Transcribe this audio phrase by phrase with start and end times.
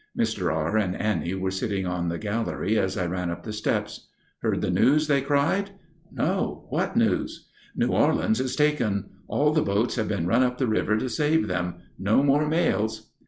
[0.17, 0.51] Mr.
[0.51, 0.77] R.
[0.79, 4.07] and Annie were sitting on the gallery as I ran up the steps.
[4.39, 5.73] "Heard the news?" they cried.
[6.11, 6.65] "No.
[6.71, 9.11] What news?" "New Orleans is taken!
[9.27, 11.75] All the boats have been run up the river to save them.
[11.99, 13.11] No more mails."